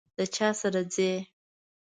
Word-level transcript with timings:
د 0.17 0.19
چا 0.35 0.49
سره 0.61 0.81
ځئ؟ 0.93 1.13